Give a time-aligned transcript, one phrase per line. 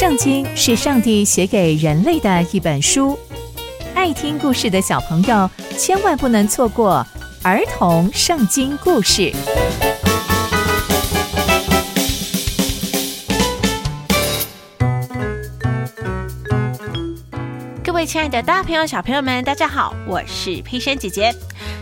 [0.00, 3.18] 圣经是上帝写给人类的一本书，
[3.94, 7.06] 爱听故事的小朋友千万不能错过
[7.42, 9.30] 儿童圣经故事。
[17.84, 21.30] 各位亲爱的大朋友、小朋友们，大家好，我是佩珊姐姐。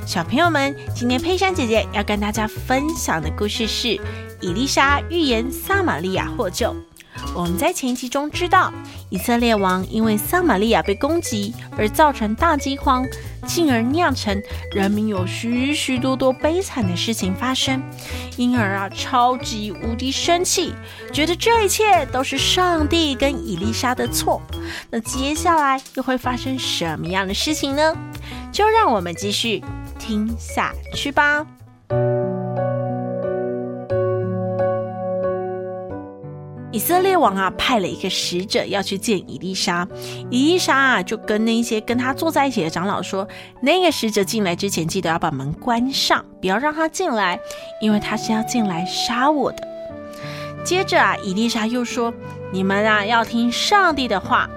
[0.04, 3.90] 小朋友们，今天佩珊姐姐要跟大家分享的故事是
[4.40, 6.74] 伊丽莎预言撒玛利亚获救。
[7.34, 8.72] 我们在前集中知道，
[9.10, 13.06] 以色列王因为撒玛利亚被攻击而造成大饥荒，
[13.46, 14.40] 进而酿成
[14.72, 17.82] 人民有许许多多悲惨的事情发生，
[18.36, 20.74] 因而啊，超级无敌生气，
[21.12, 24.42] 觉得这一切都是上帝跟以利沙的错。
[24.90, 27.94] 那接下来又会发生什么样的事情呢？
[28.50, 29.62] 就让我们继续
[29.98, 31.46] 听下去吧。
[36.78, 39.84] 以色列王啊，派了一个使者要去见伊丽莎。
[40.30, 43.26] 伊丽莎啊，就跟那些跟他坐在一起的长老说
[43.60, 47.36] ：“那个使者进来之前，记得要把门关上，不要让他进来，
[47.80, 49.58] 因为他是要进来杀我的。”
[50.62, 52.14] 接着啊，伊丽莎又说
[52.54, 54.48] ：“你们啊，要听上帝的话。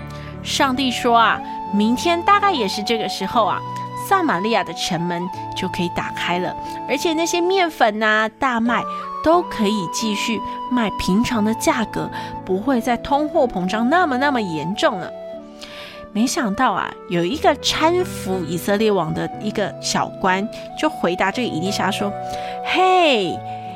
[0.44, 1.41] 上帝说啊，
[1.73, 3.59] 明天大概也是这个时候啊。”
[4.08, 5.23] 撒玛利亚的城门
[5.56, 6.56] 就可以打开了，
[6.88, 8.83] 而且那些面粉呐、啊、大麦
[9.23, 10.39] 都可以继续
[10.72, 12.09] 卖平常的价格，
[12.45, 15.11] 不会再通货膨胀那么那么严重了。
[16.13, 20.45] 没想到啊，有一个搀扶以色列王的一个小官
[20.78, 22.11] 就回答这个以利沙说
[22.67, 23.28] ：“嘿，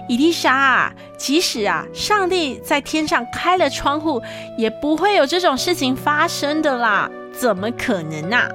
[0.10, 4.22] 以利沙啊，即使啊，上帝在天上开了窗户，
[4.58, 8.50] 也不会有这种事情发生的啦，怎么可能啊？”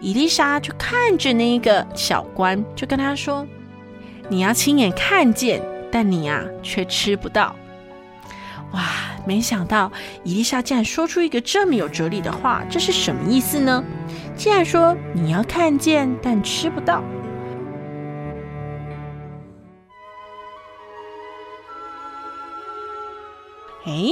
[0.00, 3.44] 以利沙就看着那一个小官，就跟他说
[4.28, 5.60] ：“你要亲眼看见，
[5.92, 7.54] 但你呀、啊、却吃不到。”
[8.74, 8.80] 哇！
[9.24, 9.92] 没想到
[10.24, 13.84] 伊丽莎竟然说出一个这么有哲理的话，这是什么意思呢？
[14.34, 17.04] 竟然说你要看见，但吃不到。
[23.84, 24.10] 哎，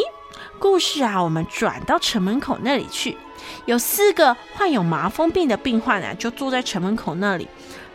[0.60, 3.16] 故事啊，我们转到城门口那里去。
[3.64, 7.48] 有四个患有麻风病的病患啊，就坐在城门口那里，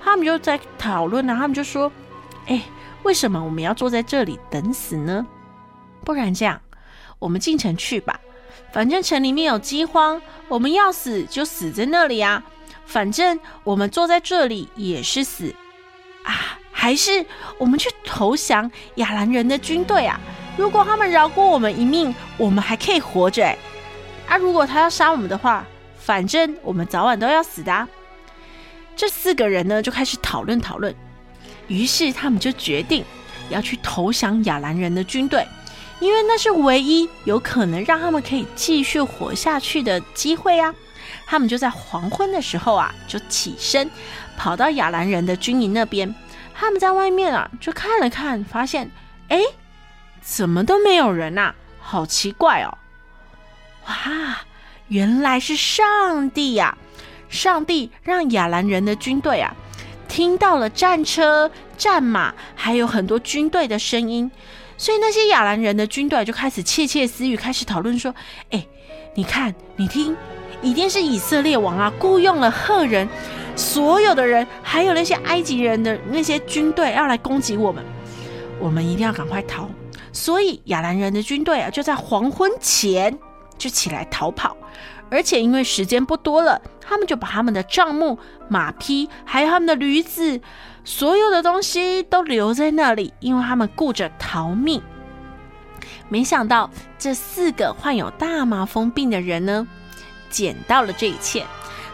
[0.03, 1.90] 他们就在讨论啊，他们就说
[2.47, 2.62] ：“哎，
[3.05, 5.25] 为什么我们要坐在这里等死呢？
[6.03, 6.59] 不然这样，
[7.19, 8.19] 我们进城去吧。
[8.73, 12.43] 反正城里面有饥荒，我们要死就死在那里啊。
[12.85, 15.53] 反正我们坐在这里也是死
[16.23, 16.57] 啊。
[16.71, 17.25] 还是
[17.57, 20.19] 我们去投降亚兰人的军队啊？
[20.57, 23.55] 如果他们饶过我们一命，我们还可以活着哎。”
[24.27, 24.35] 啊！
[24.37, 25.63] 如果他要杀我们的话，
[25.95, 27.87] 反正我们早晚都要死的。
[28.95, 30.93] 这四个人呢，就开始讨论讨论。
[31.68, 33.03] 于是他们就决定
[33.50, 35.48] 要去投降亚兰人的军队，
[36.00, 40.74] 因为那是唯一有可能让他们可以继续活下去的机会啊。
[41.26, 43.90] 他们就在黄昏的时候啊，就起身
[44.38, 46.14] 跑到亚兰人的军营那边。
[46.53, 48.90] 他们在外面啊，就看了看，发现
[49.30, 49.42] 哎，
[50.22, 51.53] 怎么都没有人呐？
[51.80, 52.78] 好奇怪哦。
[53.88, 54.42] 哇，
[54.88, 56.78] 原来是上帝呀！
[57.28, 59.56] 上帝让亚兰人的军队啊，
[60.16, 64.31] 听到了战车、战马，还有很多军队的声音，
[64.78, 68.16] 所以那些亚兰人的军队就开始窃窃私语，开始讨论说
[68.52, 68.66] ：“哎，
[69.14, 70.16] 你看，你听，
[70.62, 73.06] 一定是以色列王啊，雇佣了赫人，
[73.58, 77.84] 所有的人，还有那些埃及人的那些军队要来攻击我们，
[78.58, 79.70] 我们一定要赶快逃。
[80.14, 83.20] 所以亚兰人的军队啊，就在黄昏前。”
[83.58, 84.56] 就起来逃跑，
[85.09, 88.17] 而且因为时间不多了，他们就把他们的帐幕、
[88.47, 90.41] 马匹，还有他们的驴子，
[90.83, 94.81] 所有的东西都留在那里，因为他们顾着逃命。
[96.09, 99.67] 没想到这四个患有大麻风病的人呢，
[100.29, 101.45] 捡到了这一切。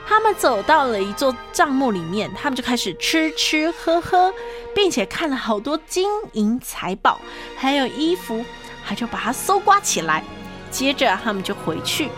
[0.07, 4.33] 他们走到了一座帐幕里面，他们就开始吃吃喝喝，
[4.75, 7.21] 并且看了好多金银财宝，
[7.55, 8.43] 还有衣服，
[8.83, 10.21] 还就把它搜刮起来。
[10.69, 12.09] 接着他们就回去，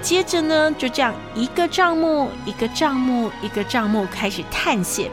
[0.00, 5.10] 接着呢，就这样一个账目一个账目一个账目开始探险，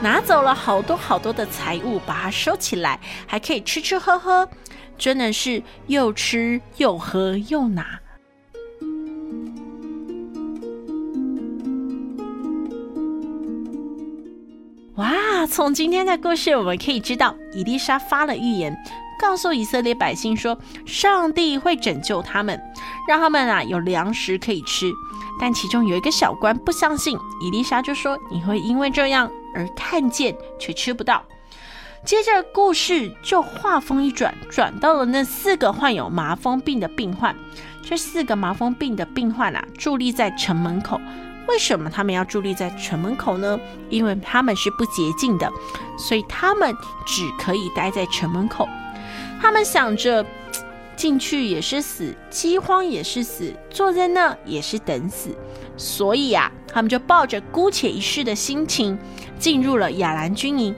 [0.00, 4.48] 拿走了好多好多的财物，把它收起来，还可以吃吃喝喝，
[4.96, 8.00] 真的是又吃又喝又拿。
[14.96, 15.46] 哇！
[15.48, 18.76] 从今天的故事我们可以知道，伊丽莎发了预言。
[19.18, 22.60] 告诉以色列百姓说，上帝会拯救他们，
[23.08, 24.92] 让他们啊有粮食可以吃。
[25.38, 31.22] 但其中有一个小官不相信，以丽莎就说：“你会因为这样而看见却吃不到。”
[32.06, 37.36] 接着故事就画风一转，转到了那四个患有麻风病的病患。
[37.84, 41.00] 这四个麻风病的病患啊，伫立在城门口。
[41.48, 43.58] 为什么他们要伫立在城门口呢？
[43.90, 45.52] 因为他们是不洁净的，
[45.98, 46.74] 所以他们
[47.06, 48.68] 只可以待在城门口。
[49.40, 50.24] 他们想着
[50.96, 55.36] 进去也是死，饥荒也是死，坐在那也是等死。
[55.76, 58.98] 所以啊，他们就抱着姑且一试的心情
[59.38, 60.74] 进入了亚兰军营。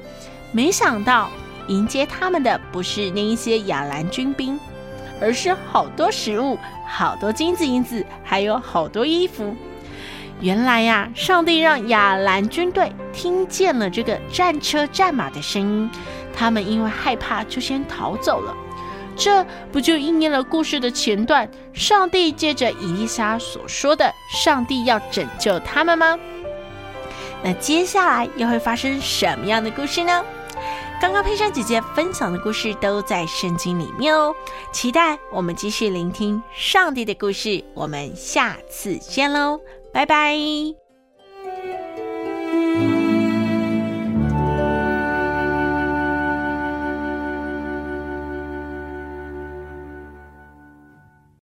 [0.51, 1.31] 没想到
[1.69, 4.59] 迎接他们的不是那一些亚兰军兵，
[5.21, 9.55] 而是好多食物、好多金子银子，还有好多衣服。
[10.41, 15.91] 原来呀，上帝让亚兰军队听见了这个战车战马的声音，
[16.33, 18.55] 他们因为害怕，就先逃走了。
[19.17, 21.51] 这不就应验了故事的前段？
[21.73, 24.13] 上帝借着以利沙所说的，
[24.45, 26.17] 上帝要拯救他们吗？
[27.43, 30.25] 那接下来又会发生什么样的故事呢？
[31.01, 34.35] 刚刚佩珊姐姐分享的故事都在圣经里面哦，
[34.73, 37.65] 期待我们继续聆听上帝的故事。
[37.75, 39.61] 我们下次见喽！
[39.99, 40.78] 拜拜。